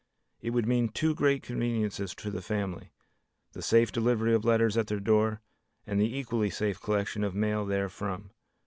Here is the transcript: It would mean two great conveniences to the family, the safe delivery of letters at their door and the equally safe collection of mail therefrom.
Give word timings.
It 0.41 0.49
would 0.49 0.65
mean 0.65 0.89
two 0.89 1.13
great 1.13 1.43
conveniences 1.43 2.15
to 2.15 2.31
the 2.31 2.41
family, 2.41 2.91
the 3.51 3.61
safe 3.61 3.91
delivery 3.91 4.33
of 4.33 4.43
letters 4.43 4.75
at 4.75 4.87
their 4.87 4.99
door 4.99 5.41
and 5.85 6.01
the 6.01 6.17
equally 6.17 6.49
safe 6.49 6.81
collection 6.81 7.23
of 7.23 7.35
mail 7.35 7.67
therefrom. 7.67 8.31